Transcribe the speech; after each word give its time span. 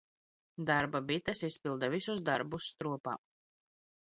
Darba 0.69 1.01
bites 1.11 1.43
izpilda 1.49 1.91
visus 1.97 2.25
darbus 2.31 2.71
strop?. 2.73 3.13